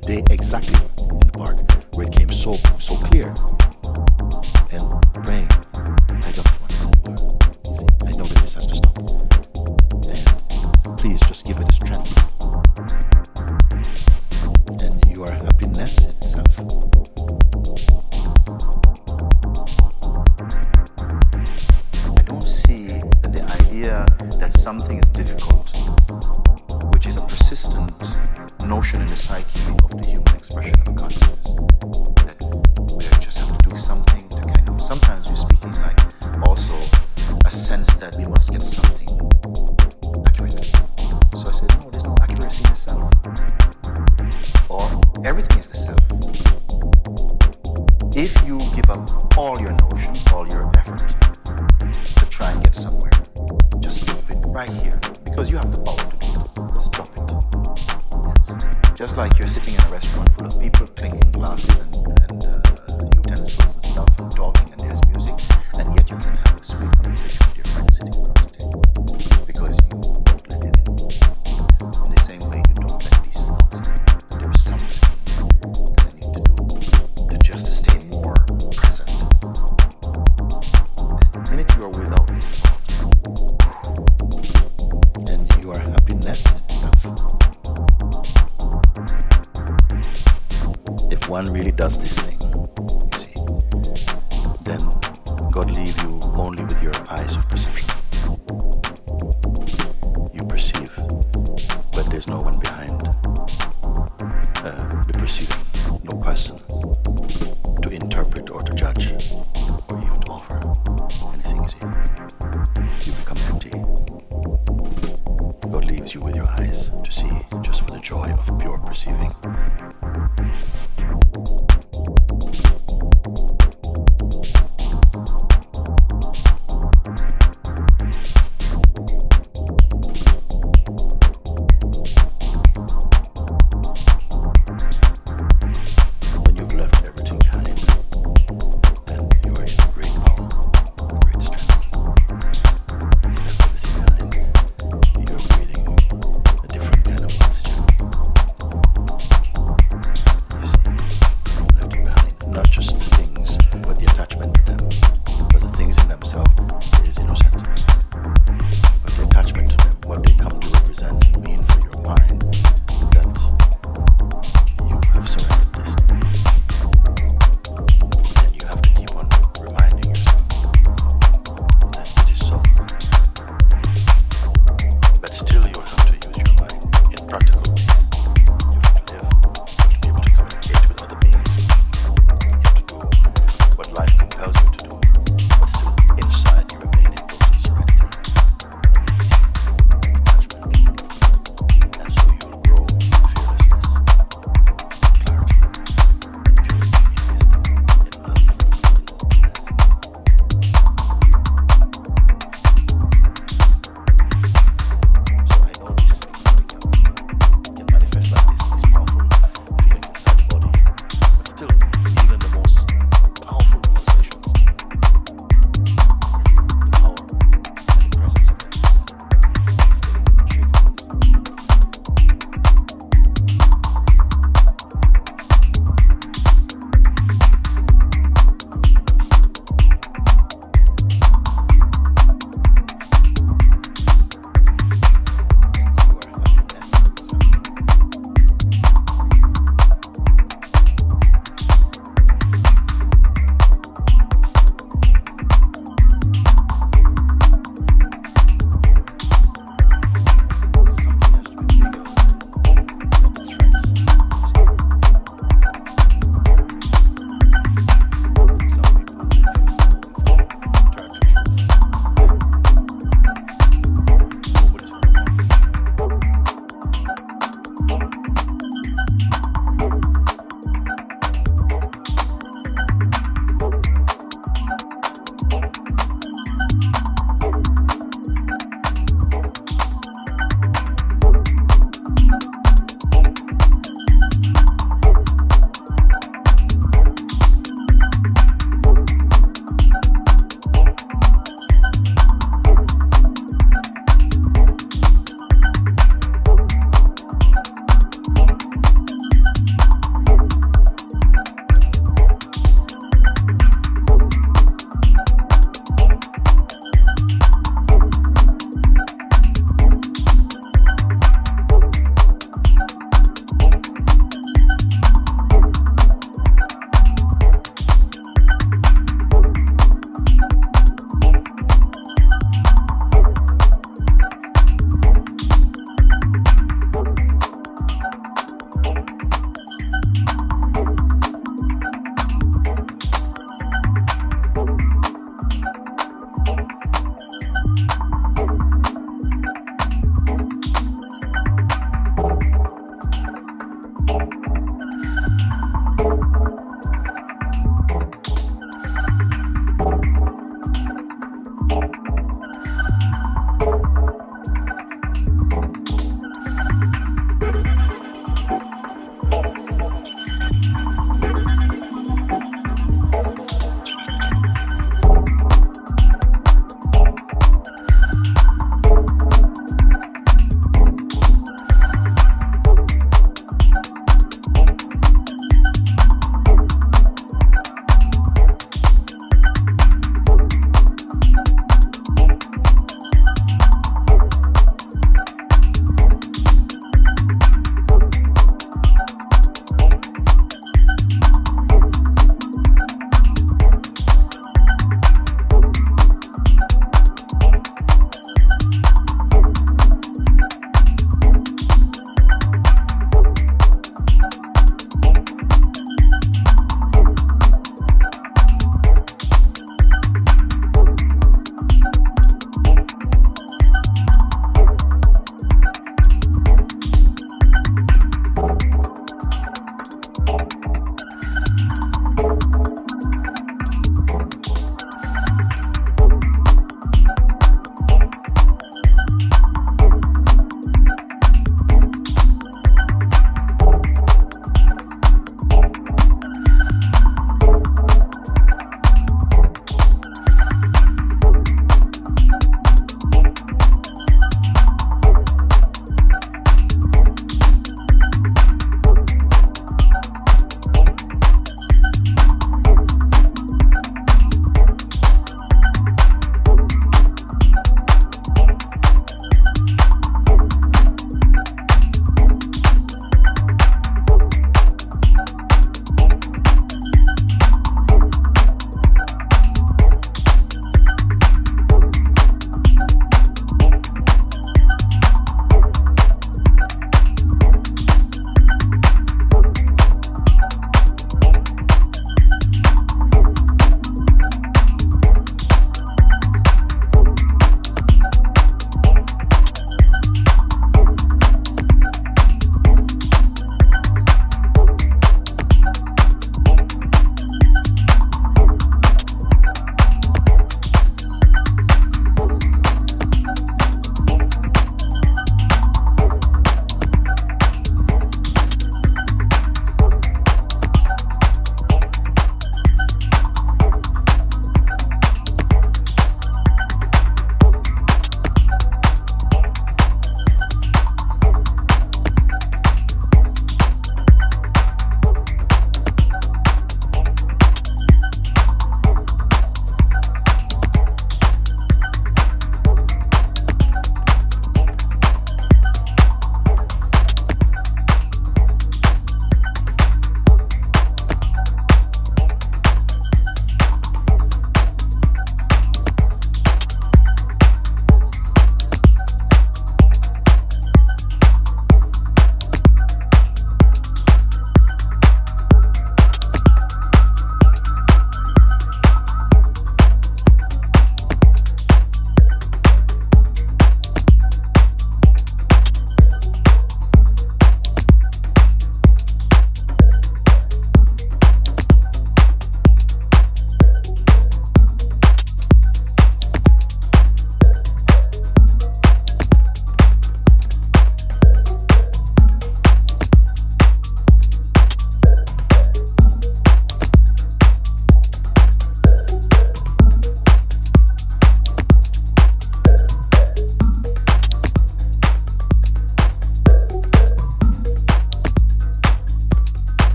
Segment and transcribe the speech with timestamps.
[0.00, 0.78] day exactly
[1.10, 1.56] in the park.
[1.94, 3.55] Where it came so so clear.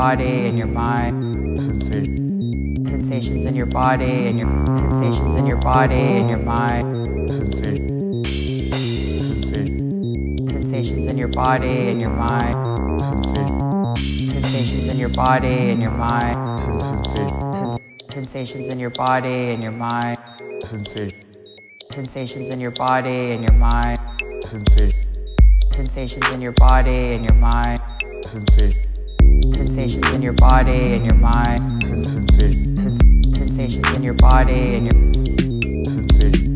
[0.00, 1.60] Body and your mind.
[1.60, 2.86] Sensation.
[2.86, 7.30] Sensations in your body and your sensations in your body and your mind.
[7.30, 8.24] Sensation.
[8.24, 10.48] Sensation.
[10.48, 12.56] Sensations in your body and your mind.
[13.02, 13.60] Sensation.
[13.96, 16.60] Sensations in your body and your mind.
[16.80, 17.78] Sensation.
[18.08, 20.16] Sensations in your body and your mind.
[20.64, 21.24] Sensation.
[21.90, 23.98] Sensations in your body and your mind.
[24.46, 25.04] Sensation.
[25.72, 27.82] Sensations in your body and your mind.
[28.24, 28.89] Sensation
[29.66, 31.82] sensations in your body and your mind.
[31.84, 33.00] Sensations.
[33.94, 34.94] In your body and your.
[35.84, 36.49] Sensations.